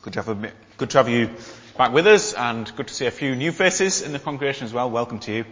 [0.00, 1.28] Good to, have a, good to have you
[1.76, 4.72] back with us and good to see a few new faces in the congregation as
[4.72, 4.88] well.
[4.88, 5.44] Welcome to you.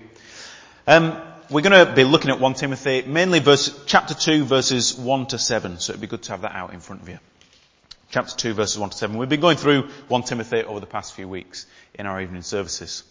[0.87, 5.27] Um, we're going to be looking at 1 Timothy, mainly verse, chapter 2 verses 1
[5.27, 7.19] to 7, so it'd be good to have that out in front of you.
[8.11, 9.17] Chapter 2 verses 1 to 7.
[9.19, 13.03] We've been going through 1 Timothy over the past few weeks in our evening services.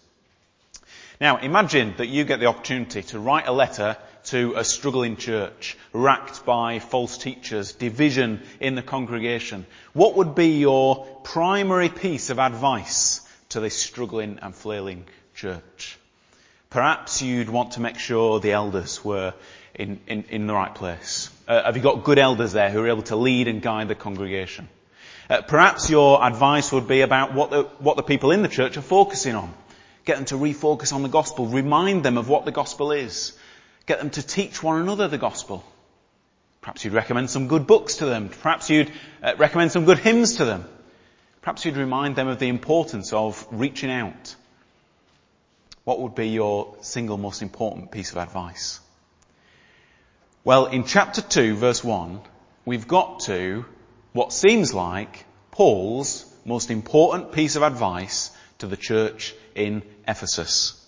[1.20, 5.78] Now imagine that you get the opportunity to write a letter to a struggling church,
[5.94, 9.66] racked by false teachers, division in the congregation.
[9.94, 15.98] What would be your primary piece of advice to this struggling and flailing church?
[16.70, 19.34] Perhaps you'd want to make sure the elders were
[19.74, 21.30] in, in, in the right place.
[21.48, 23.96] Uh, have you got good elders there who are able to lead and guide the
[23.96, 24.68] congregation?
[25.30, 28.78] Uh, perhaps your advice would be about what the, what the people in the church
[28.78, 29.54] are focusing on.
[30.06, 31.48] Get them to refocus on the gospel.
[31.48, 33.34] Remind them of what the gospel is.
[33.86, 35.64] Get them to teach one another the gospel.
[36.62, 38.30] Perhaps you'd recommend some good books to them.
[38.30, 40.66] Perhaps you'd uh, recommend some good hymns to them.
[41.42, 44.36] Perhaps you'd remind them of the importance of reaching out.
[45.84, 48.80] What would be your single most important piece of advice?
[50.44, 52.20] Well, in chapter 2 verse 1,
[52.66, 53.66] we've got to
[54.14, 60.82] what seems like Paul's most important piece of advice to the church in Ephesus.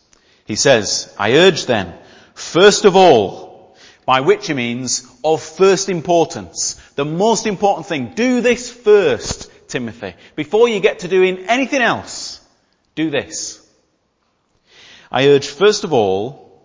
[0.46, 1.94] He says, I urge then,
[2.38, 8.42] first of all, by which he means of first importance, the most important thing, do
[8.42, 10.14] this first, Timothy.
[10.36, 12.40] Before you get to doing anything else,
[12.96, 13.62] do this.
[15.12, 16.64] I urge first of all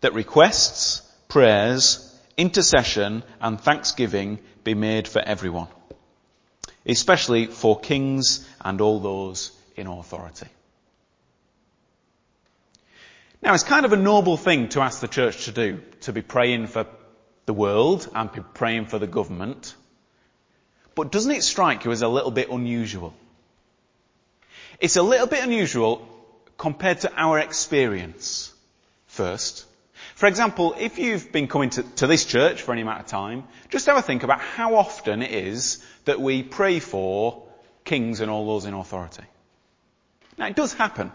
[0.00, 2.00] that requests, prayers,
[2.36, 5.68] intercession and thanksgiving be made for everyone,
[6.86, 10.48] especially for kings and all those in authority.
[13.44, 16.22] Now it's kind of a noble thing to ask the church to do, to be
[16.22, 16.86] praying for
[17.44, 19.74] the world and be praying for the government.
[20.94, 23.12] But doesn't it strike you as a little bit unusual?
[24.80, 26.08] It's a little bit unusual
[26.56, 28.50] compared to our experience
[29.08, 29.66] first.
[30.14, 33.44] For example, if you've been coming to, to, this church for any amount of time,
[33.68, 37.42] just have a think about how often it is that we pray for
[37.84, 39.24] kings and all those in authority.
[40.38, 41.12] Now it does happen.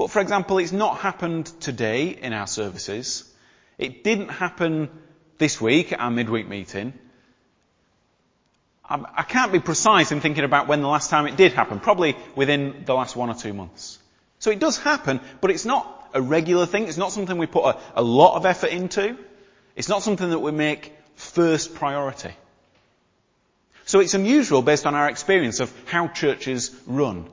[0.00, 3.30] But for example, it's not happened today in our services.
[3.76, 4.88] It didn't happen
[5.36, 6.94] this week at our midweek meeting.
[8.82, 11.80] I can't be precise in thinking about when the last time it did happen.
[11.80, 13.98] Probably within the last one or two months.
[14.38, 16.88] So it does happen, but it's not a regular thing.
[16.88, 19.18] It's not something we put a, a lot of effort into.
[19.76, 22.32] It's not something that we make first priority.
[23.84, 27.28] So it's unusual based on our experience of how churches run.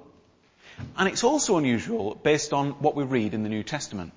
[0.98, 4.14] And it's also unusual based on what we read in the New Testament.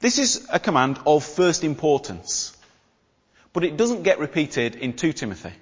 [0.00, 2.56] This is a command of first importance.
[3.52, 5.52] But it doesn't get repeated in 2 Timothy.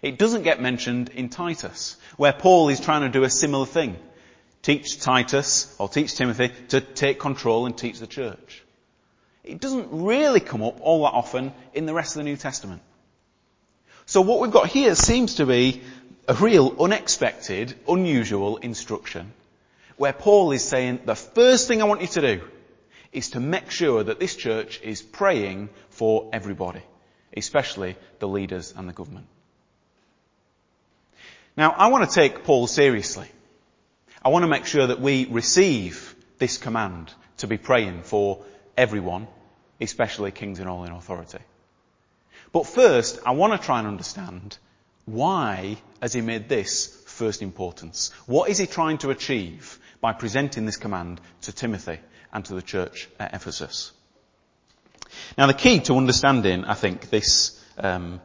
[0.00, 3.96] It doesn't get mentioned in Titus, where Paul is trying to do a similar thing.
[4.62, 8.62] Teach Titus, or teach Timothy, to take control and teach the church.
[9.44, 12.80] It doesn't really come up all that often in the rest of the New Testament.
[14.06, 15.82] So what we've got here seems to be
[16.28, 19.32] a real unexpected, unusual instruction
[19.96, 22.42] where Paul is saying the first thing I want you to do
[23.12, 26.82] is to make sure that this church is praying for everybody,
[27.36, 29.26] especially the leaders and the government.
[31.56, 33.28] Now I want to take Paul seriously.
[34.24, 38.42] I want to make sure that we receive this command to be praying for
[38.76, 39.26] everyone,
[39.80, 41.40] especially kings and all in authority.
[42.52, 44.56] But first, I want to try and understand
[45.04, 48.12] why has he made this first importance?
[48.26, 51.98] What is he trying to achieve by presenting this command to Timothy
[52.32, 53.92] and to the church at Ephesus?
[55.36, 58.20] Now the key to understanding, I think, this um,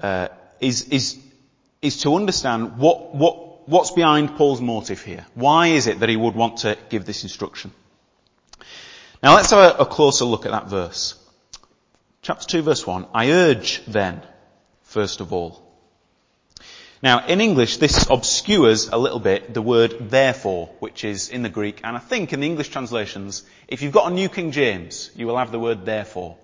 [0.00, 0.28] uh,
[0.60, 1.18] is, is,
[1.82, 5.24] is to understand what, what, what's behind Paul's motive here.
[5.34, 7.72] Why is it that he would want to give this instruction?
[9.22, 11.14] Now let's have a, a closer look at that verse.
[12.22, 13.06] Chapter 2 verse 1.
[13.14, 14.22] I urge then,
[14.82, 15.65] first of all,
[17.02, 21.50] now, in English, this obscures a little bit the word therefore, which is in the
[21.50, 25.10] Greek, and I think in the English translations, if you've got a New King James,
[25.14, 26.36] you will have the word therefore.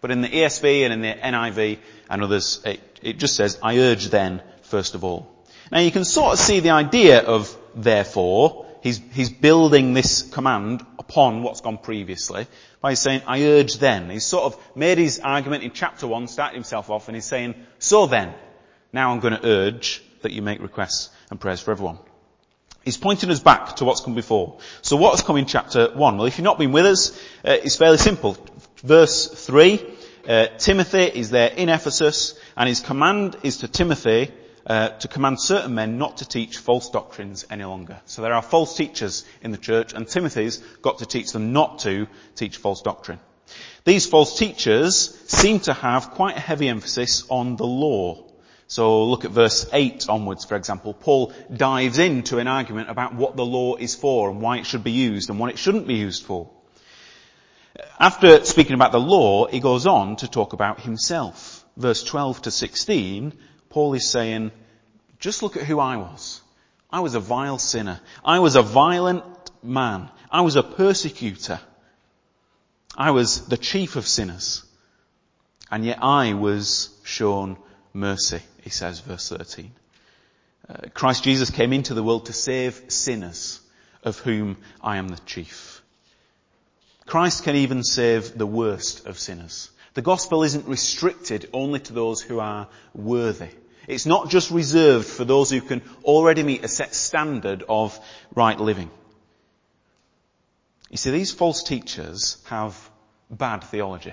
[0.00, 1.78] But in the ESV and in the NIV
[2.08, 5.28] and others, it, it just says, I urge then, first of all.
[5.70, 10.86] Now you can sort of see the idea of therefore, he's, he's building this command
[10.98, 12.46] upon what's gone previously
[12.80, 14.08] by saying, I urge then.
[14.08, 17.54] He's sort of made his argument in chapter one, started himself off, and he's saying,
[17.78, 18.32] so then,
[18.92, 21.98] now I'm going to urge that you make requests and prayers for everyone.
[22.84, 24.58] He's pointing us back to what's come before.
[24.82, 26.16] So what has come in chapter 1?
[26.16, 27.10] Well, if you've not been with us,
[27.44, 28.36] uh, it's fairly simple.
[28.78, 29.84] Verse 3,
[30.26, 34.30] uh, Timothy is there in Ephesus, and his command is to Timothy,
[34.66, 38.00] uh, to command certain men not to teach false doctrines any longer.
[38.06, 41.80] So there are false teachers in the church, and Timothy's got to teach them not
[41.80, 42.06] to
[42.36, 43.20] teach false doctrine.
[43.84, 48.27] These false teachers seem to have quite a heavy emphasis on the law.
[48.70, 50.92] So look at verse 8 onwards, for example.
[50.92, 54.84] Paul dives into an argument about what the law is for and why it should
[54.84, 56.50] be used and what it shouldn't be used for.
[57.98, 61.64] After speaking about the law, he goes on to talk about himself.
[61.78, 63.32] Verse 12 to 16,
[63.70, 64.52] Paul is saying,
[65.18, 66.42] just look at who I was.
[66.90, 68.00] I was a vile sinner.
[68.22, 69.24] I was a violent
[69.62, 70.10] man.
[70.30, 71.58] I was a persecutor.
[72.94, 74.62] I was the chief of sinners.
[75.70, 77.56] And yet I was shown
[77.92, 79.72] mercy, he says, verse 13.
[80.68, 83.60] Uh, Christ Jesus came into the world to save sinners,
[84.04, 85.80] of whom I am the chief.
[87.06, 89.70] Christ can even save the worst of sinners.
[89.94, 93.48] The gospel isn't restricted only to those who are worthy.
[93.86, 97.98] It's not just reserved for those who can already meet a set standard of
[98.34, 98.90] right living.
[100.90, 102.76] You see, these false teachers have
[103.30, 104.12] bad theology.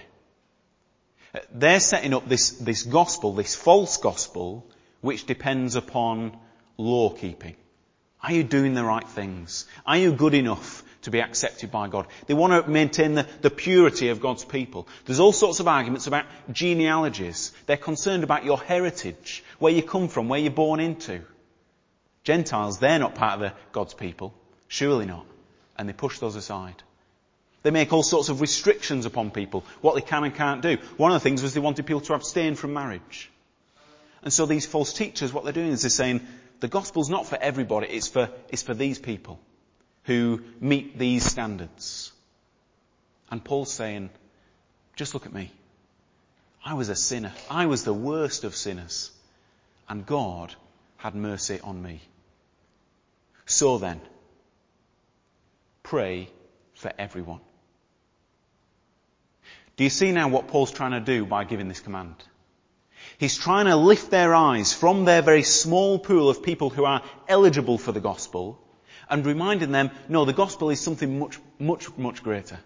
[1.51, 4.65] They're setting up this, this gospel, this false gospel,
[5.01, 6.37] which depends upon
[6.77, 7.55] law keeping.
[8.23, 9.65] Are you doing the right things?
[9.85, 12.07] Are you good enough to be accepted by God?
[12.25, 14.87] They want to maintain the, the purity of God's people.
[15.05, 17.51] There's all sorts of arguments about genealogies.
[17.67, 21.21] They're concerned about your heritage, where you come from, where you're born into.
[22.23, 24.33] Gentiles, they're not part of the God's people.
[24.67, 25.25] Surely not
[25.77, 26.83] and they push those aside.
[27.65, 30.77] They make all sorts of restrictions upon people, what they can and can't do.
[30.97, 33.31] One of the things was they wanted people to abstain from marriage.
[34.21, 36.21] And so these false teachers, what they're doing is they're saying,
[36.59, 39.39] the gospel's not for everybody, it's for, it's for these people
[40.03, 42.11] who meet these standards.
[43.31, 44.11] And Paul's saying,
[44.95, 45.51] just look at me.
[46.63, 47.33] I was a sinner.
[47.49, 49.09] I was the worst of sinners.
[49.89, 50.53] And God
[50.97, 51.99] had mercy on me.
[53.47, 54.01] So then,
[55.81, 56.29] pray
[56.75, 57.39] for everyone.
[59.77, 62.15] Do you see now what Paul's trying to do by giving this command?
[63.17, 67.03] He's trying to lift their eyes from their very small pool of people who are
[67.27, 68.59] eligible for the gospel
[69.09, 72.59] and reminding them, no, the gospel is something much, much, much greater.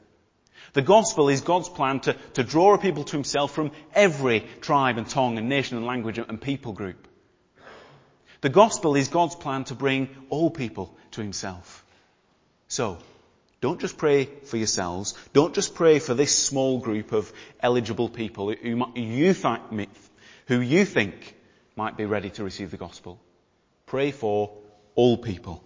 [0.74, 4.98] The gospel is God's plan to, to draw a people to himself from every tribe
[4.98, 7.08] and tongue and nation and language and people group.
[8.42, 11.84] The gospel is God's plan to bring all people to himself.
[12.68, 13.00] So,
[13.62, 15.16] don't just pray for yourselves.
[15.34, 19.34] Don't just pray for this small group of eligible people who you,
[20.86, 21.36] think,
[21.76, 23.20] might be ready to receive the gospel.
[23.86, 24.52] Pray for
[24.96, 25.62] all people.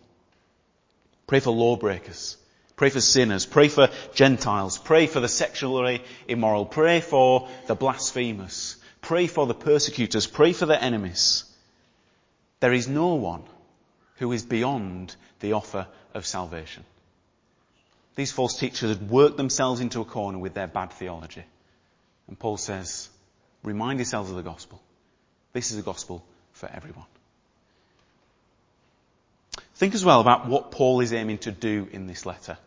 [1.27, 2.37] Pray for lawbreakers.
[2.75, 3.45] Pray for sinners.
[3.45, 4.79] Pray for Gentiles.
[4.79, 6.65] Pray for the sexually immoral.
[6.65, 8.77] Pray for the blasphemous.
[9.01, 10.25] Pray for the persecutors.
[10.25, 11.43] Pray for the enemies.
[12.59, 13.43] There is no one
[14.17, 15.85] who is beyond the offer
[16.15, 16.83] of salvation.
[18.15, 21.43] These false teachers had worked themselves into a corner with their bad theology.
[22.27, 23.09] And Paul says,
[23.63, 24.81] remind yourselves of the gospel.
[25.51, 26.23] This is a gospel
[26.53, 27.05] for everyone.
[29.75, 32.57] Think as well about what Paul is aiming to do in this letter.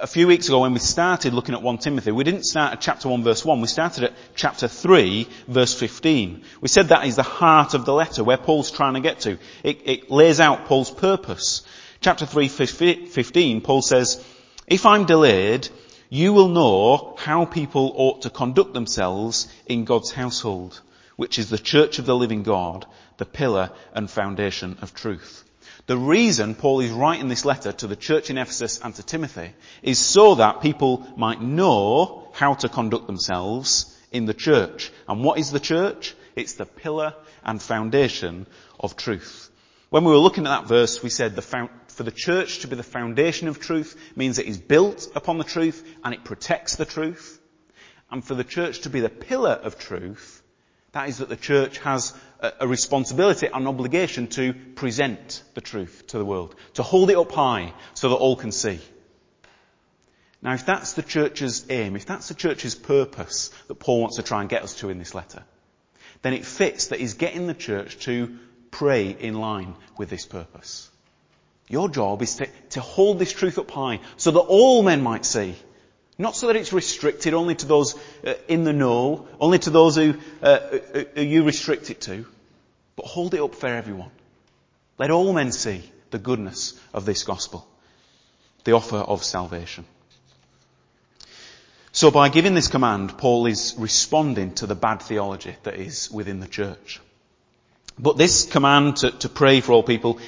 [0.00, 2.80] A few weeks ago when we started looking at 1 Timothy, we didn't start at
[2.80, 6.44] chapter 1 verse 1, we started at chapter 3 verse 15.
[6.60, 9.38] We said that is the heart of the letter, where Paul's trying to get to.
[9.64, 11.62] It, it lays out Paul's purpose.
[12.00, 14.24] Chapter 3 15, Paul says,
[14.70, 15.68] if I'm delayed,
[16.10, 20.80] you will know how people ought to conduct themselves in God's household,
[21.16, 25.44] which is the church of the living God, the pillar and foundation of truth.
[25.86, 29.52] The reason Paul is writing this letter to the church in Ephesus and to Timothy
[29.82, 34.92] is so that people might know how to conduct themselves in the church.
[35.08, 36.14] And what is the church?
[36.36, 38.46] It's the pillar and foundation
[38.78, 39.50] of truth.
[39.90, 42.76] When we were looking at that verse, we said the, for the church to be
[42.76, 46.84] the foundation of truth means it is built upon the truth and it protects the
[46.84, 47.40] truth.
[48.08, 50.40] And for the church to be the pillar of truth,
[50.92, 56.18] that is that the church has a, responsibility, an obligation to present the truth to
[56.18, 58.78] the world, to hold it up high so that all can see.
[60.40, 64.22] Now if that's the church's aim, if that's the church's purpose that Paul wants to
[64.22, 65.42] try and get us to in this letter,
[66.22, 68.38] then it fits that he's getting the church to
[68.70, 70.88] pray in line with this purpose.
[71.68, 75.24] Your job is to, to hold this truth up high so that all men might
[75.24, 75.54] see.
[76.16, 77.94] Not so that it's restricted only to those
[78.26, 80.58] uh, in the know, only to those who, uh,
[81.14, 82.26] who you restrict it to,
[82.96, 84.10] but hold it up for everyone.
[84.98, 87.68] Let all men see the goodness of this gospel,
[88.64, 89.84] the offer of salvation.
[91.92, 96.40] So by giving this command, Paul is responding to the bad theology that is within
[96.40, 97.00] the church.
[97.98, 100.18] But this command to, to pray for all people,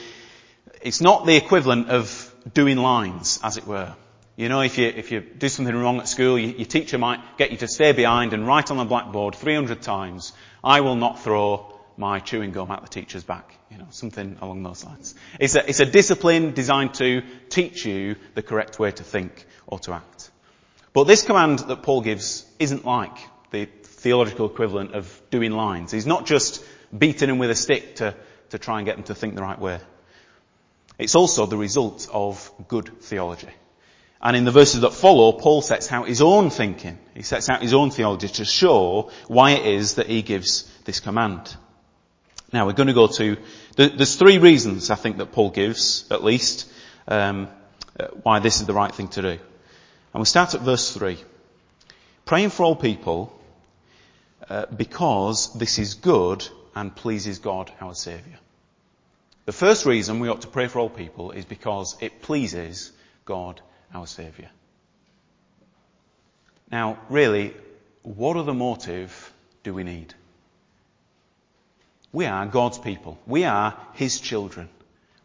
[0.81, 3.95] it's not the equivalent of doing lines, as it were.
[4.37, 7.21] You know, if you, if you do something wrong at school, you, your teacher might
[7.37, 10.33] get you to stay behind and write on the blackboard 300 times,
[10.65, 13.55] I will not throw my chewing gum at the teacher's back.
[13.71, 15.15] You know, something along those lines.
[15.39, 19.79] It's a, it's a discipline designed to teach you the correct way to think or
[19.81, 20.31] to act.
[20.93, 23.17] But this command that Paul gives isn't like
[23.51, 25.93] the theological equivalent of doing lines.
[25.93, 26.65] He's not just
[26.97, 28.15] beating them with a stick to,
[28.49, 29.79] to try and get them to think the right way.
[31.01, 33.49] It's also the result of good theology.
[34.21, 36.99] And in the verses that follow, Paul sets out his own thinking.
[37.15, 41.01] He sets out his own theology to show why it is that he gives this
[41.01, 41.57] command.
[42.53, 43.39] Now we're going to go to,
[43.77, 46.71] there's three reasons I think that Paul gives, at least,
[47.09, 47.49] um,
[47.99, 49.29] uh, why this is the right thing to do.
[49.29, 49.41] And
[50.13, 51.17] we'll start at verse 3.
[52.27, 53.33] Praying for all people,
[54.51, 58.37] uh, because this is good and pleases God our Saviour.
[59.51, 62.93] The first reason we ought to pray for all people is because it pleases
[63.25, 63.61] God
[63.93, 64.49] our Saviour.
[66.71, 67.53] Now, really,
[68.05, 69.33] what other motive
[69.65, 70.15] do we need?
[72.13, 73.19] We are God's people.
[73.27, 74.69] We are His children.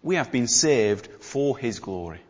[0.02, 2.22] We have been saved for His glory.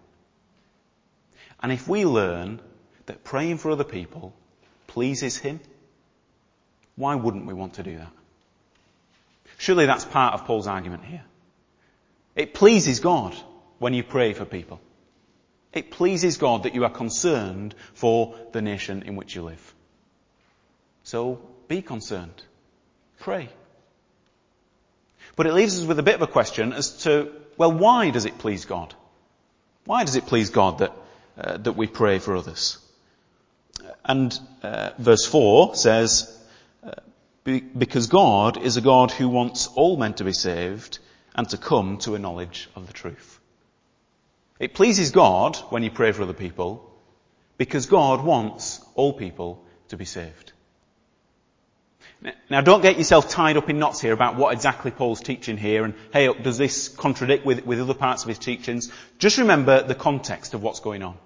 [1.62, 2.60] And if we learn
[3.06, 4.34] that praying for other people
[4.88, 5.62] pleases Him,
[6.98, 8.12] why wouldn't we want to do that?
[9.58, 11.24] Surely that's part of Paul's argument here.
[12.36, 13.36] It pleases God
[13.80, 14.82] when you pray for people.
[15.72, 19.74] It pleases God that you are concerned for the nation in which you live.
[21.04, 22.44] So be concerned.
[23.20, 23.50] Pray.
[25.36, 28.26] But it leaves us with a bit of a question as to, well, why does
[28.26, 28.94] it please God?
[29.86, 30.94] Why does it please God that,
[31.38, 32.78] uh, that we pray for others?
[34.04, 36.38] And uh, verse 4 says,
[36.84, 36.92] uh,
[37.44, 41.00] because God is a God who wants all men to be saved
[41.36, 43.40] and to come to a knowledge of the truth.
[44.60, 46.90] It pleases God when you pray for other people
[47.58, 50.54] because God wants all people to be saved.
[52.50, 55.84] Now don't get yourself tied up in knots here about what exactly Paul's teaching here
[55.84, 58.92] and hey, does this contradict with, with other parts of his teachings?
[59.20, 61.18] Just remember the context of what's going on.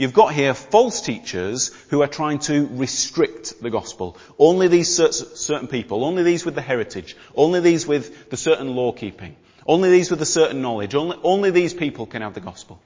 [0.00, 4.16] You've got here false teachers who are trying to restrict the gospel.
[4.38, 8.92] Only these certain people, only these with the heritage, only these with the certain law
[8.92, 12.80] keeping, only these with a certain knowledge, only, only these people can have the gospel.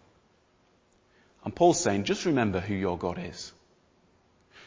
[1.44, 3.52] And Paul's saying, just remember who your God is.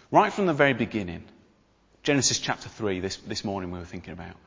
[0.09, 1.25] Right from the very beginning,
[2.01, 4.37] Genesis chapter 3 this, this morning we were thinking about.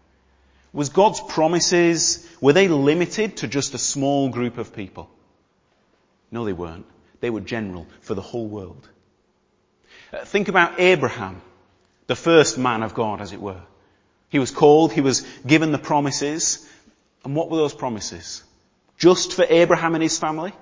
[0.72, 5.10] Was God's promises, were they limited to just a small group of people?
[6.30, 6.86] No, they weren't.
[7.20, 8.88] They were general for the whole world.
[10.12, 11.40] Uh, think about Abraham,
[12.06, 13.62] the first man of God, as it were.
[14.28, 16.66] He was called, he was given the promises.
[17.24, 18.42] And what were those promises?
[18.98, 20.52] Just for Abraham and his family?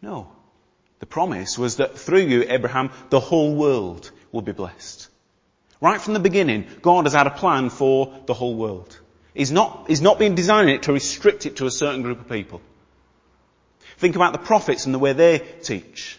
[0.00, 0.30] No.
[1.00, 5.08] The promise was that through you, Abraham, the whole world will be blessed.
[5.80, 8.96] Right from the beginning, God has had a plan for the whole world.
[9.34, 12.28] He's not, he's not been designing it to restrict it to a certain group of
[12.28, 12.60] people.
[14.02, 16.18] Think about the prophets and the way they teach.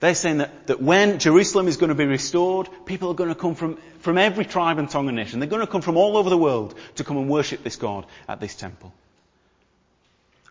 [0.00, 3.36] They're saying that, that when Jerusalem is going to be restored, people are going to
[3.36, 5.38] come from, from every tribe and tongue and nation.
[5.38, 8.04] They're going to come from all over the world to come and worship this God
[8.28, 8.92] at this temple.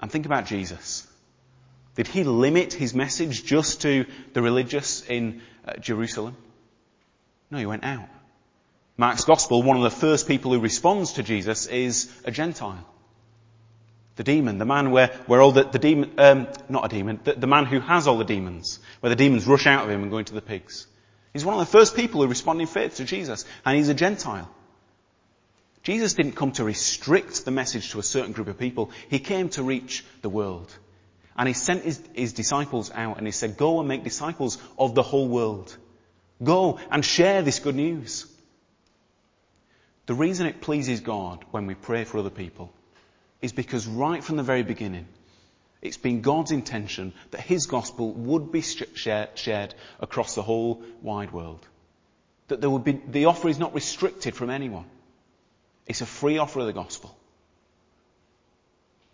[0.02, 1.06] And think about Jesus.
[1.96, 6.38] Did he limit his message just to the religious in uh, Jerusalem?
[7.52, 8.08] No, he went out.
[8.96, 12.88] Mark's gospel, one of the first people who responds to Jesus is a Gentile.
[14.16, 17.34] The demon, the man where, where all the, the demon, um, not a demon, the,
[17.34, 20.12] the man who has all the demons, where the demons rush out of him and
[20.12, 20.86] go into the pigs.
[21.34, 23.96] He's one of the first people who respond in faith to Jesus, and he's a
[23.96, 24.50] Gentile.
[25.82, 28.92] Jesus didn't come to restrict the message to a certain group of people.
[29.10, 30.74] He came to reach the world.
[31.36, 34.96] And he sent his, his disciples out and he said, go and make disciples of
[34.96, 35.76] the whole world.
[36.42, 38.28] Go and share this good news.
[40.06, 42.72] The reason it pleases God when we pray for other people
[43.44, 45.06] is because right from the very beginning,
[45.82, 51.68] it's been God's intention that His gospel would be shared across the whole wide world.
[52.48, 54.86] That there would be, the offer is not restricted from anyone.
[55.86, 57.16] It's a free offer of the gospel.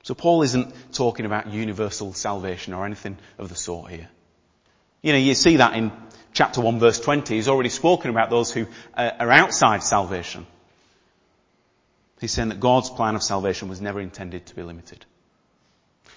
[0.04, 4.10] So Paul isn't talking about universal salvation or anything of the sort here.
[5.02, 5.92] You know, you see that in
[6.34, 7.34] chapter 1 verse 20.
[7.34, 10.46] He's already spoken about those who uh, are outside salvation.
[12.20, 15.06] He's saying that God's plan of salvation was never intended to be limited.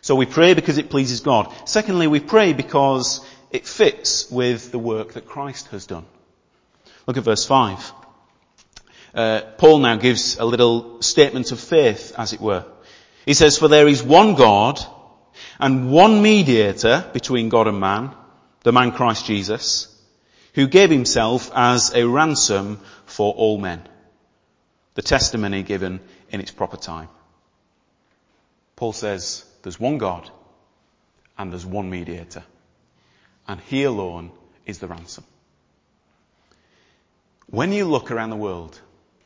[0.00, 1.52] So we pray because it pleases God.
[1.64, 6.04] Secondly, we pray because it fits with the work that Christ has done.
[7.06, 7.92] Look at verse 5.
[9.14, 12.64] uh, Paul now gives a little statement of faith, as it were.
[13.26, 14.80] He says, For there is one God
[15.60, 18.12] and one mediator between God and man,
[18.64, 19.88] the man Christ Jesus,
[20.54, 23.88] who gave himself as a ransom for all men.
[24.94, 27.08] The testimony given in its proper time.
[28.76, 30.28] Paul says, there's one God
[31.38, 32.42] and there's one mediator.
[33.48, 34.32] And he alone
[34.66, 35.24] is the ransom.
[37.46, 38.80] When you look around the world,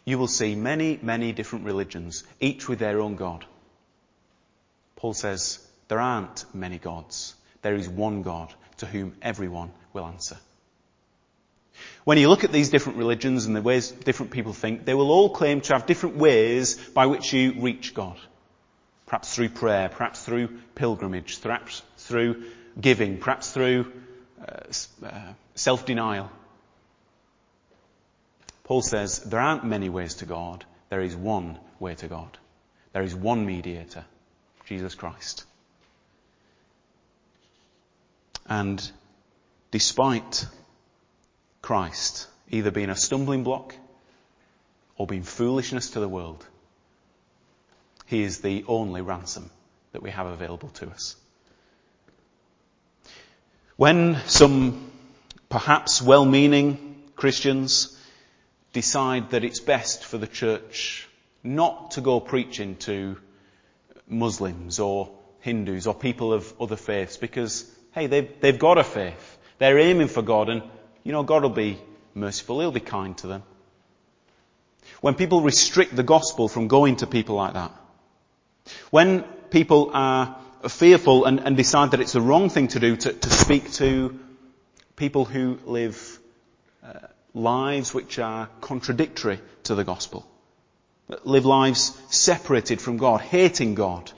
[0.05, 3.45] you will see many, many different religions, each with their own God.
[4.97, 5.59] Paul says,
[5.89, 7.35] there aren't many gods.
[7.63, 10.37] There is one God to whom everyone will answer.
[12.05, 15.11] When you look at these different religions and the ways different people think, they will
[15.11, 18.17] all claim to have different ways by which you reach God.
[19.07, 22.45] Perhaps through prayer, perhaps through pilgrimage, perhaps through
[22.81, 23.93] giving, perhaps through
[24.41, 24.73] uh,
[25.05, 26.31] uh, self-denial.
[28.65, 30.65] Paul says there aren't many ways to God.
[30.91, 32.37] There is one way to God.
[32.93, 34.05] There is one mediator,
[34.65, 35.45] Jesus Christ.
[38.49, 38.91] And
[39.71, 40.47] despite
[41.67, 43.75] Christ either being a stumbling block
[44.97, 46.47] or being foolishness to the world,
[48.07, 49.51] He is the only ransom
[49.91, 51.17] that we have available to us.
[53.75, 54.93] When some
[55.49, 58.01] perhaps well-meaning Christians
[58.73, 61.09] decide that it's best for the church
[61.43, 63.17] not to go preaching to
[64.07, 69.39] Muslims or Hindus or people of other faiths because Hey, they've, they've got a faith.
[69.59, 70.63] They're aiming for God and,
[71.07, 71.79] you know, God will be
[72.15, 72.59] merciful.
[72.59, 73.45] He'll be kind to them.
[75.01, 77.71] When people restrict the gospel from going to people like that,
[78.91, 80.37] when people are
[80.69, 84.19] fearful and, and decide that it's the wrong thing to do to, to speak to
[84.97, 86.19] people who live
[86.85, 86.95] uh,
[87.35, 90.27] lives which are contradictory to the gospel,
[91.23, 94.11] live lives separated from God, hating God,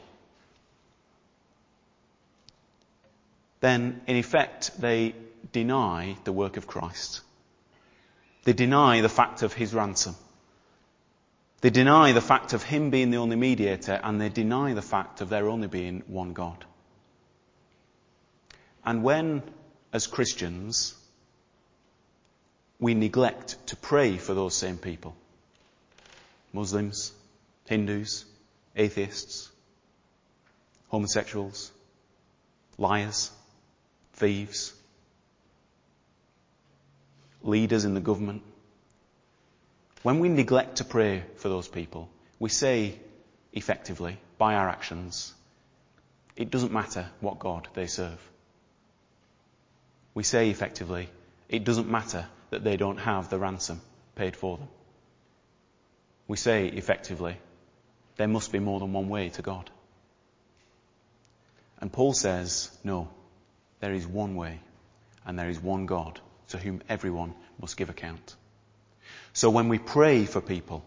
[3.60, 5.14] then in effect they
[5.52, 7.22] deny the work of Christ.
[8.44, 10.14] They deny the fact of his ransom.
[11.60, 15.20] They deny the fact of him being the only mediator and they deny the fact
[15.20, 16.64] of there only being one God.
[18.84, 19.42] And when,
[19.92, 20.94] as Christians,
[22.78, 25.16] we neglect to pray for those same people,
[26.52, 27.12] Muslims,
[27.66, 28.24] Hindus,
[28.76, 29.50] atheists,
[30.88, 31.72] homosexuals,
[32.78, 33.30] liars,
[34.18, 34.74] thieves,
[37.42, 38.42] leaders in the government.
[40.02, 42.94] When we neglect to pray for those people, we say
[43.52, 45.32] effectively, by our actions,
[46.36, 48.20] it doesn't matter what God they serve.
[50.14, 51.08] We say effectively,
[51.48, 53.80] it doesn't matter that they don't have the ransom
[54.14, 54.68] paid for them.
[56.26, 57.36] We say effectively,
[58.16, 59.70] there must be more than one way to God.
[61.80, 63.08] And Paul says, no,
[63.80, 64.60] there is one way
[65.26, 68.36] and there is one God to whom everyone must give account.
[69.32, 70.84] So when we pray for people,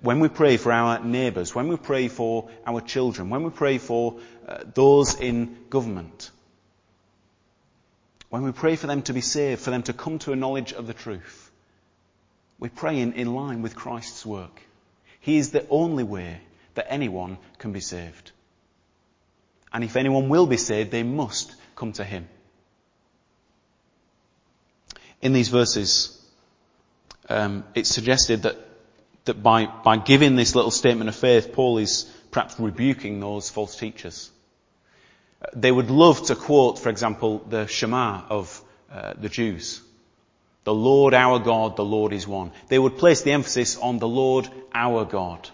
[0.00, 3.78] when we pray for our neighbours, when we pray for our children, when we pray
[3.78, 6.30] for uh, those in government,
[8.30, 10.72] when we pray for them to be saved, for them to come to a knowledge
[10.72, 11.50] of the truth,
[12.58, 14.62] we pray in, in line with Christ's work.
[15.20, 16.40] He is the only way
[16.74, 18.32] that anyone can be saved.
[19.72, 22.28] And if anyone will be saved, they must come to Him.
[25.20, 26.20] In these verses,
[27.28, 28.56] um, it's suggested that
[29.24, 33.76] that by by giving this little statement of faith, Paul is perhaps rebuking those false
[33.76, 34.30] teachers.
[35.54, 39.82] They would love to quote, for example, the Shema of uh, the Jews.
[40.64, 42.52] The Lord our God, the Lord is one.
[42.68, 45.48] They would place the emphasis on the Lord our God.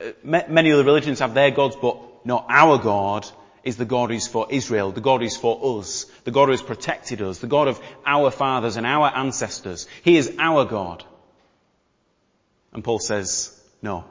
[0.00, 3.26] Uh, many other religions have their gods, but no, our God
[3.64, 6.62] is the God who's for Israel, the God who's for us, the God who has
[6.62, 9.86] protected us, the God of our fathers and our ancestors.
[10.02, 11.04] He is our God.
[12.72, 14.04] And Paul says, no,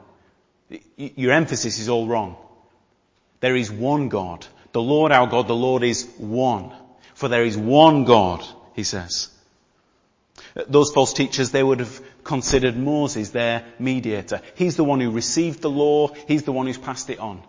[0.96, 2.36] your emphasis is all wrong.
[3.40, 4.46] There is one God.
[4.72, 6.72] The Lord our God, the Lord is one.
[7.14, 9.28] For there is one God, he says.
[10.66, 14.40] Those false teachers, they would have considered Moses their mediator.
[14.54, 16.08] He's the one who received the law.
[16.26, 17.42] He's the one who's passed it on.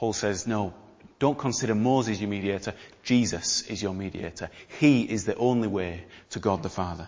[0.00, 0.72] Paul says, no,
[1.18, 2.72] don't consider Moses your mediator.
[3.02, 4.48] Jesus is your mediator.
[4.78, 7.06] He is the only way to God the Father.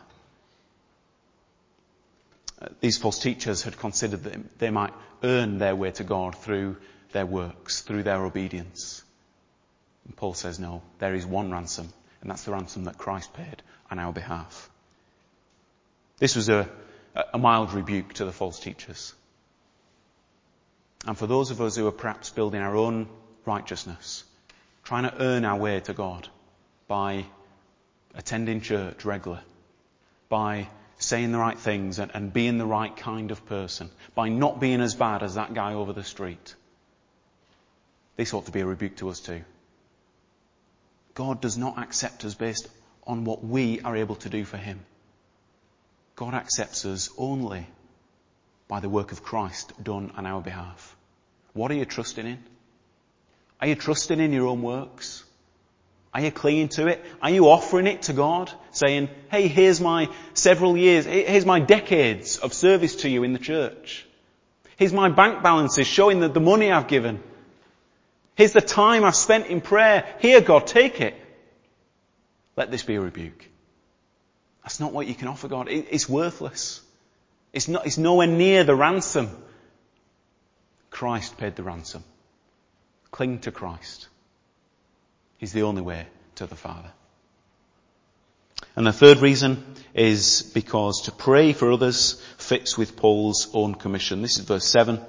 [2.61, 6.77] Uh, these false teachers had considered that they might earn their way to God through
[7.13, 9.03] their works, through their obedience.
[10.05, 11.89] And Paul says, no, there is one ransom,
[12.21, 14.69] and that's the ransom that Christ paid on our behalf.
[16.19, 16.69] This was a,
[17.33, 19.15] a mild rebuke to the false teachers.
[21.07, 23.09] And for those of us who are perhaps building our own
[23.45, 24.25] righteousness,
[24.85, 26.29] trying to earn our way to God
[26.87, 27.25] by
[28.15, 29.43] attending church regularly,
[30.29, 34.61] by saying the right things and, and being the right kind of person, by not
[34.61, 36.55] being as bad as that guy over the street.
[38.17, 39.43] This ought to be a rebuke to us too.
[41.15, 42.69] God does not accept us based
[43.07, 44.81] on what we are able to do for Him.
[46.15, 47.67] God accepts us only
[48.73, 50.97] by the work of Christ done on our behalf.
[51.53, 52.39] What are you trusting in?
[53.61, 55.25] Are you trusting in your own works?
[56.15, 57.05] Are you clinging to it?
[57.21, 58.51] Are you offering it to God?
[58.71, 63.39] Saying, hey, here's my several years, here's my decades of service to you in the
[63.39, 64.07] church.
[64.79, 67.23] Here's my bank balances showing that the money I've given.
[68.37, 70.07] Here's the time I've spent in prayer.
[70.21, 71.15] Here, God, take it.
[72.57, 73.47] Let this be a rebuke.
[74.63, 75.69] That's not what you can offer God.
[75.69, 76.81] It's worthless.
[77.53, 79.31] It's not, it's nowhere near the ransom.
[80.91, 82.05] Christ paid the ransom.
[83.11, 84.09] Cling to Christ.
[85.39, 86.91] He's the only way to the Father.
[88.75, 94.23] And the third reason is because to pray for others fits with Paul's own commission.
[94.23, 95.01] This is verse 7.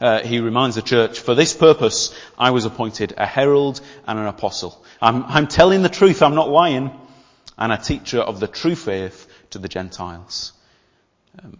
[0.00, 4.26] Uh, he reminds the church, for this purpose I was appointed a herald and an
[4.26, 4.84] apostle.
[5.00, 6.90] I'm, I'm telling the truth, I'm not lying,
[7.56, 10.52] and a teacher of the true faith to the Gentiles.
[11.42, 11.58] Um,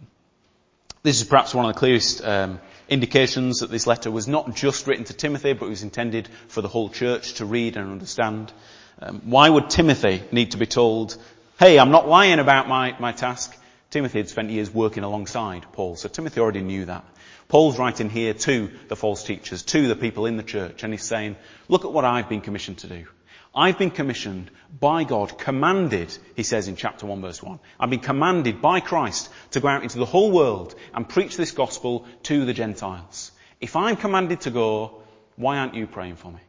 [1.03, 4.87] this is perhaps one of the clearest um, indications that this letter was not just
[4.87, 8.51] written to Timothy, but was intended for the whole church to read and understand.
[9.01, 11.17] Um, why would Timothy need to be told,
[11.57, 13.55] hey, I'm not lying about my, my task?
[13.91, 17.05] Timothy had spent years working alongside Paul, so Timothy already knew that.
[17.47, 21.03] Paul's writing here to the false teachers, to the people in the church, and he's
[21.03, 23.07] saying, look at what I've been commissioned to do.
[23.55, 27.59] I've been commissioned by God, commanded, he says in chapter 1 verse 1.
[27.79, 31.51] I've been commanded by Christ to go out into the whole world and preach this
[31.51, 33.31] gospel to the Gentiles.
[33.59, 35.01] If I'm commanded to go,
[35.35, 36.39] why aren't you praying for me?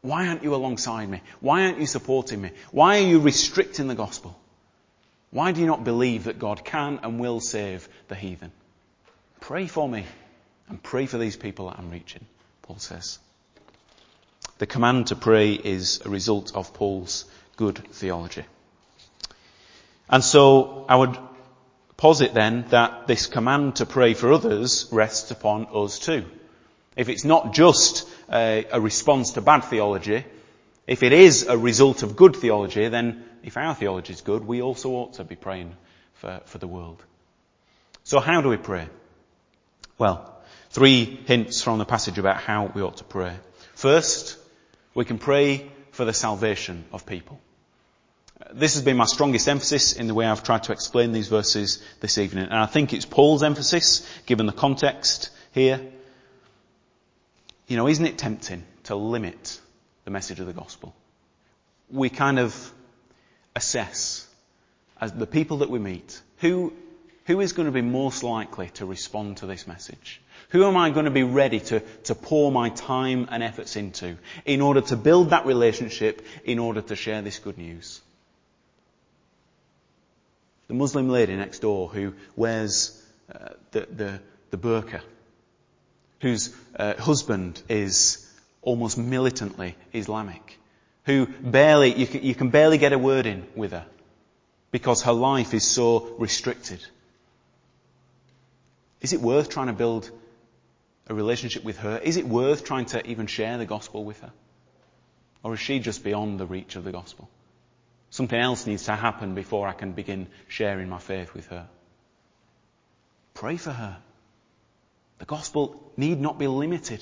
[0.00, 1.22] Why aren't you alongside me?
[1.40, 2.50] Why aren't you supporting me?
[2.70, 4.38] Why are you restricting the gospel?
[5.30, 8.52] Why do you not believe that God can and will save the heathen?
[9.40, 10.04] Pray for me
[10.68, 12.24] and pray for these people that I'm reaching,
[12.62, 13.18] Paul says.
[14.58, 17.24] The command to pray is a result of Paul's
[17.58, 18.44] good theology.
[20.08, 21.18] And so I would
[21.98, 26.24] posit then that this command to pray for others rests upon us too.
[26.96, 30.24] If it's not just a, a, response to bad theology,
[30.86, 34.62] if it is a result of good theology, then if our theology is good, we
[34.62, 35.76] also ought to be praying
[36.14, 37.02] for, for the world.
[38.04, 38.88] So how do we pray?
[39.98, 40.32] Well,
[40.70, 43.34] three hints from the passage about how we ought to pray.
[43.74, 44.38] First,
[44.94, 47.40] we can pray for the salvation of people.
[48.52, 51.82] This has been my strongest emphasis in the way I've tried to explain these verses
[52.00, 52.44] this evening.
[52.44, 55.80] And I think it's Paul's emphasis, given the context here.
[57.66, 59.60] You know, isn't it tempting to limit
[60.04, 60.94] the message of the gospel?
[61.90, 62.72] We kind of
[63.56, 64.26] assess,
[65.00, 66.72] as the people that we meet, who,
[67.26, 70.20] who is going to be most likely to respond to this message?
[70.50, 74.16] Who am I going to be ready to, to pour my time and efforts into
[74.46, 78.00] in order to build that relationship, in order to share this good news?
[80.68, 83.02] The Muslim lady next door who wears
[83.34, 85.00] uh, the, the, the burqa,
[86.20, 88.26] whose uh, husband is
[88.60, 90.58] almost militantly Islamic,
[91.04, 93.86] who barely, you can, you can barely get a word in with her
[94.70, 96.84] because her life is so restricted.
[99.00, 100.10] Is it worth trying to build
[101.06, 101.96] a relationship with her?
[101.98, 104.32] Is it worth trying to even share the gospel with her?
[105.42, 107.30] Or is she just beyond the reach of the gospel?
[108.18, 111.68] Something else needs to happen before I can begin sharing my faith with her.
[113.32, 113.98] Pray for her.
[115.18, 117.00] The gospel need not be limited.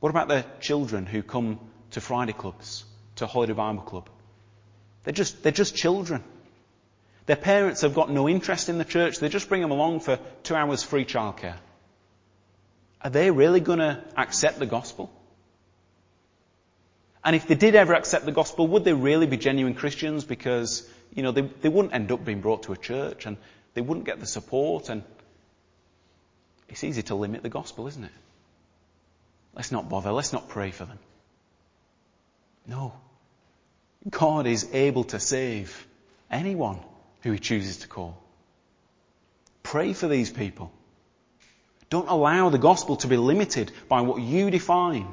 [0.00, 1.60] What about the children who come
[1.92, 4.10] to Friday clubs, to Holiday Bible Club?
[5.04, 6.24] They're just, they're just children.
[7.26, 9.20] Their parents have got no interest in the church.
[9.20, 11.58] They just bring them along for two hours free childcare.
[13.02, 15.12] Are they really going to accept the gospel?
[17.26, 20.24] And if they did ever accept the gospel, would they really be genuine Christians?
[20.24, 23.36] Because, you know, they, they wouldn't end up being brought to a church and
[23.74, 25.02] they wouldn't get the support and
[26.68, 28.12] it's easy to limit the gospel, isn't it?
[29.56, 30.12] Let's not bother.
[30.12, 31.00] Let's not pray for them.
[32.64, 32.92] No.
[34.08, 35.84] God is able to save
[36.30, 36.78] anyone
[37.22, 38.22] who he chooses to call.
[39.64, 40.70] Pray for these people.
[41.90, 45.08] Don't allow the gospel to be limited by what you define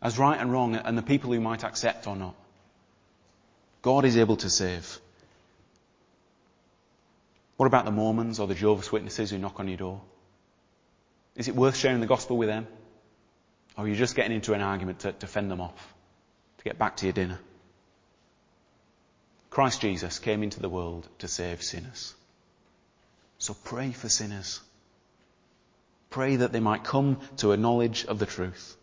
[0.00, 2.34] as right and wrong and the people who might accept or not.
[3.82, 5.00] God is able to save.
[7.56, 10.00] What about the Mormons or the Jehovah's Witnesses who knock on your door?
[11.36, 12.66] Is it worth sharing the gospel with them?
[13.76, 15.94] Or are you just getting into an argument to, to fend them off?
[16.58, 17.38] To get back to your dinner?
[19.50, 22.14] Christ Jesus came into the world to save sinners.
[23.38, 24.60] So pray for sinners.
[26.10, 28.76] Pray that they might come to a knowledge of the truth.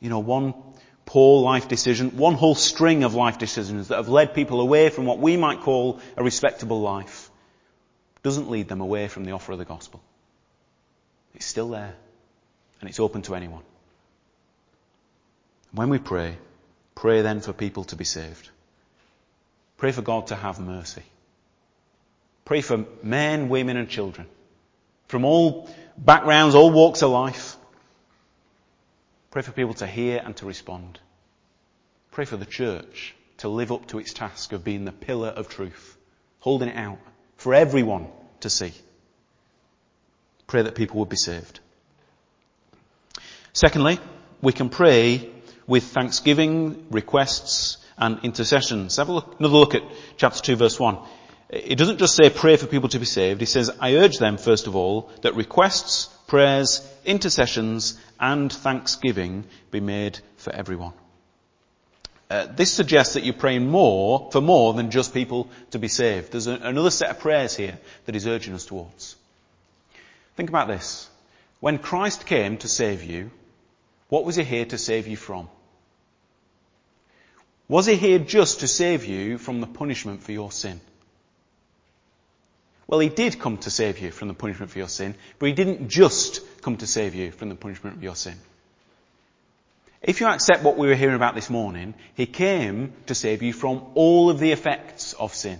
[0.00, 0.54] You know, one
[1.06, 5.06] poor life decision, one whole string of life decisions that have led people away from
[5.06, 7.30] what we might call a respectable life
[8.22, 10.02] doesn't lead them away from the offer of the gospel.
[11.34, 11.94] It's still there
[12.80, 13.62] and it's open to anyone.
[15.72, 16.36] When we pray,
[16.94, 18.48] pray then for people to be saved.
[19.76, 21.02] Pray for God to have mercy.
[22.44, 24.26] Pray for men, women and children
[25.08, 27.56] from all backgrounds, all walks of life.
[29.34, 31.00] Pray for people to hear and to respond.
[32.12, 35.48] Pray for the church to live up to its task of being the pillar of
[35.48, 35.96] truth,
[36.38, 37.00] holding it out
[37.36, 38.06] for everyone
[38.42, 38.72] to see.
[40.46, 41.58] Pray that people would be saved.
[43.52, 43.98] Secondly,
[44.40, 45.28] we can pray
[45.66, 48.98] with thanksgiving, requests, and intercessions.
[48.98, 49.82] Have look, another look at
[50.16, 50.96] chapter 2 verse 1.
[51.48, 53.40] It doesn't just say pray for people to be saved.
[53.40, 59.80] He says, I urge them, first of all, that requests, prayers, intercessions, and thanksgiving be
[59.80, 60.92] made for everyone.
[62.30, 66.32] Uh, this suggests that you're praying more, for more than just people to be saved.
[66.32, 69.16] There's a, another set of prayers here that he's urging us towards.
[70.36, 71.08] Think about this.
[71.60, 73.30] When Christ came to save you,
[74.08, 75.48] what was he here to save you from?
[77.68, 80.80] Was he here just to save you from the punishment for your sin?
[82.86, 85.52] Well, he did come to save you from the punishment for your sin, but he
[85.52, 88.36] didn't just come to save you from the punishment of your sin.
[90.02, 93.54] If you accept what we were hearing about this morning, he came to save you
[93.54, 95.58] from all of the effects of sin.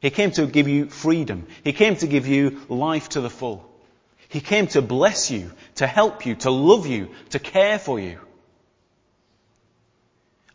[0.00, 1.46] He came to give you freedom.
[1.62, 3.64] He came to give you life to the full.
[4.28, 8.18] He came to bless you, to help you, to love you, to care for you.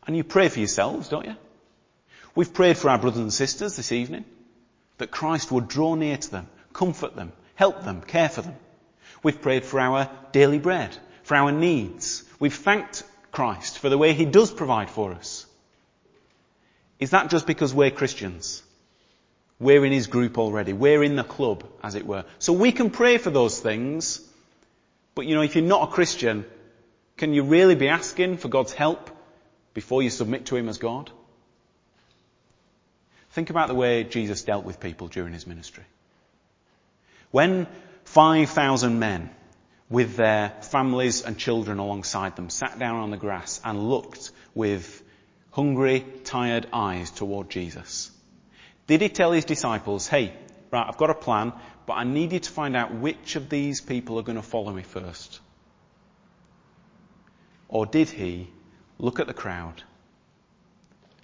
[0.05, 1.35] And you pray for yourselves, don't you?
[2.35, 4.25] We've prayed for our brothers and sisters this evening
[5.01, 8.55] that Christ would draw near to them, comfort them, help them, care for them.
[9.23, 12.23] We've prayed for our daily bread, for our needs.
[12.39, 15.47] We've thanked Christ for the way He does provide for us.
[16.99, 18.61] Is that just because we're Christians?
[19.59, 20.71] We're in His group already.
[20.71, 22.25] We're in the club, as it were.
[22.37, 24.21] So we can pray for those things,
[25.15, 26.45] but you know, if you're not a Christian,
[27.17, 29.09] can you really be asking for God's help
[29.73, 31.09] before you submit to Him as God?
[33.31, 35.83] Think about the way Jesus dealt with people during His ministry.
[37.31, 37.67] When
[38.03, 39.29] 5,000 men
[39.89, 45.03] with their families and children alongside them sat down on the grass and looked with
[45.51, 48.09] hungry, tired eyes toward Jesus.
[48.87, 50.33] Did he tell his disciples, hey,
[50.71, 51.53] right, I've got a plan,
[51.85, 54.71] but I need you to find out which of these people are going to follow
[54.71, 55.39] me first?
[57.67, 58.49] Or did he
[58.97, 59.83] look at the crowd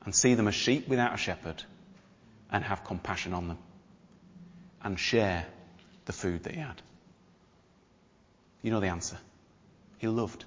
[0.06, 1.64] and see them as sheep without a shepherd
[2.52, 3.58] and have compassion on them
[4.82, 5.46] and share
[6.06, 6.82] the food that he had?
[8.62, 9.18] You know the answer.
[9.98, 10.46] He loved.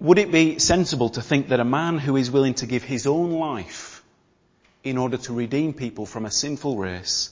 [0.00, 3.06] Would it be sensible to think that a man who is willing to give his
[3.06, 4.02] own life
[4.82, 7.30] in order to redeem people from a sinful race,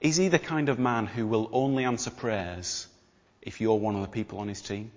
[0.00, 2.86] is he the kind of man who will only answer prayers
[3.42, 4.92] if you're one of the people on his team?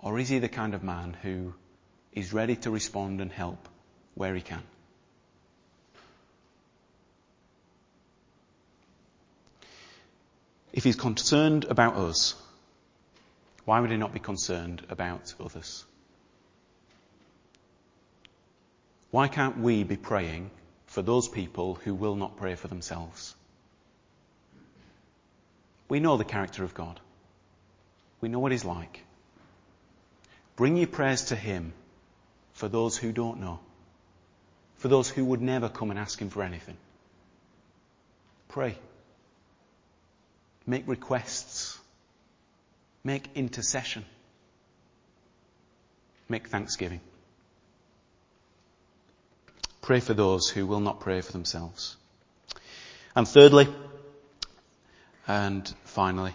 [0.00, 1.54] Or is he the kind of man who
[2.12, 3.68] is ready to respond and help
[4.14, 4.62] where he can?
[10.72, 12.34] If he's concerned about us,
[13.64, 15.84] why would he not be concerned about others?
[19.10, 20.50] Why can't we be praying
[20.86, 23.34] for those people who will not pray for themselves?
[25.88, 27.00] We know the character of God.
[28.20, 29.02] We know what He's like.
[30.54, 31.72] Bring your prayers to Him
[32.60, 33.58] for those who don't know,
[34.76, 36.76] for those who would never come and ask Him for anything.
[38.48, 38.76] Pray.
[40.66, 41.78] Make requests.
[43.02, 44.04] Make intercession.
[46.28, 47.00] Make thanksgiving.
[49.80, 51.96] Pray for those who will not pray for themselves.
[53.16, 53.68] And thirdly,
[55.26, 56.34] and finally,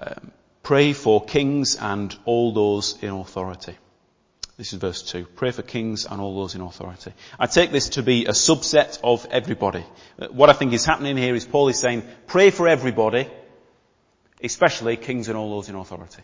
[0.00, 0.32] um,
[0.64, 3.76] pray for kings and all those in authority.
[4.60, 5.24] This is verse 2.
[5.24, 7.14] Pray for kings and all those in authority.
[7.38, 9.82] I take this to be a subset of everybody.
[10.32, 13.26] What I think is happening here is Paul is saying, pray for everybody,
[14.44, 16.22] especially kings and all those in authority.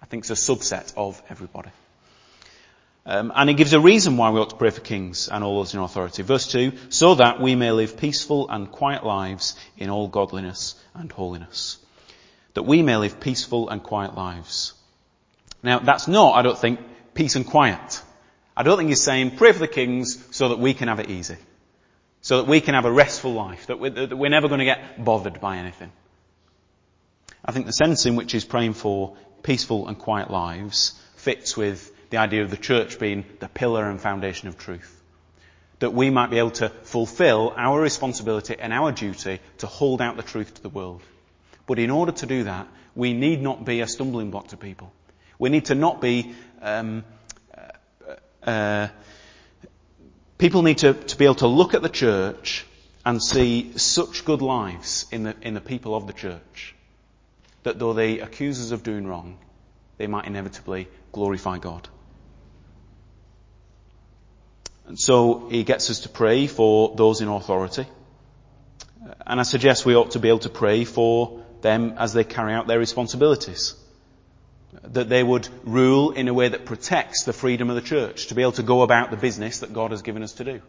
[0.00, 1.70] I think it's a subset of everybody.
[3.06, 5.56] Um, and he gives a reason why we ought to pray for kings and all
[5.56, 6.22] those in authority.
[6.22, 11.10] Verse 2, so that we may live peaceful and quiet lives in all godliness and
[11.10, 11.78] holiness.
[12.52, 14.74] That we may live peaceful and quiet lives.
[15.64, 16.78] Now, that's not, I don't think,
[17.14, 18.02] peace and quiet.
[18.56, 21.10] I don't think he's saying pray for the kings so that we can have it
[21.10, 21.36] easy.
[22.20, 23.66] So that we can have a restful life.
[23.66, 25.92] That we're, that we're never going to get bothered by anything.
[27.44, 31.92] I think the sense in which he's praying for peaceful and quiet lives fits with
[32.10, 35.02] the idea of the church being the pillar and foundation of truth.
[35.80, 40.16] That we might be able to fulfill our responsibility and our duty to hold out
[40.16, 41.02] the truth to the world.
[41.66, 44.92] But in order to do that, we need not be a stumbling block to people.
[45.38, 47.04] We need to not be, um,
[48.46, 48.88] uh, uh,
[50.38, 52.64] people need to, to be able to look at the church
[53.04, 56.74] and see such good lives in the, in the people of the church
[57.62, 59.38] that though they accuse us of doing wrong,
[59.98, 61.88] they might inevitably glorify God.
[64.86, 67.86] And so he gets us to pray for those in authority.
[69.26, 72.52] And I suggest we ought to be able to pray for them as they carry
[72.52, 73.74] out their responsibilities.
[74.82, 78.34] That they would rule in a way that protects the freedom of the church, to
[78.34, 80.62] be able to go about the business that God has given us to do.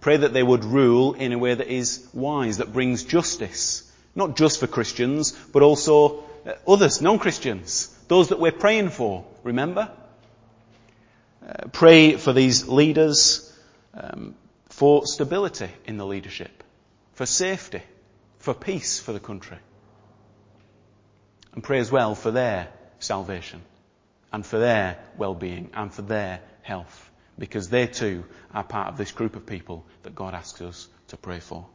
[0.00, 4.36] Pray that they would rule in a way that is wise, that brings justice, not
[4.36, 6.22] just for Christians, but also
[6.66, 9.90] others, non-Christians, those that we're praying for, remember?
[11.46, 13.52] Uh, pray for these leaders
[13.94, 14.34] um,
[14.68, 16.62] for stability in the leadership,
[17.14, 17.82] for safety,
[18.38, 19.58] for peace for the country.
[21.54, 22.68] And pray as well for their
[22.98, 23.60] salvation
[24.32, 29.12] and for their well-being and for their health because they too are part of this
[29.12, 31.66] group of people that God asks us to pray for.